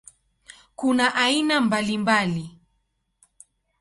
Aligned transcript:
Kuna 0.79 1.05
aina 1.25 1.55
mbalimbali. 1.65 2.45